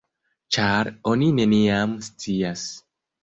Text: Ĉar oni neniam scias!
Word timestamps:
Ĉar 0.55 0.89
oni 1.11 1.27
neniam 1.41 1.93
scias! 2.09 2.65